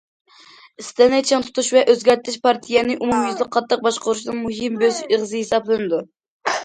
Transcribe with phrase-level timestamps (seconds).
[0.83, 6.01] ئىستىلنى چىڭ تۇتۇش ۋە ئۆزگەرتىش پارتىيەنى ئومۇميۈزلۈك قاتتىق باشقۇرۇشنىڭ مۇھىم بۆسۈش ئېغىزى ھېسابلىنىدۇ.